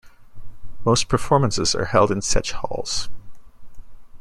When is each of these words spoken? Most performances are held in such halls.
Most 0.83 1.07
performances 1.09 1.75
are 1.75 1.85
held 1.85 2.09
in 2.09 2.23
such 2.23 2.53
halls. 2.53 3.07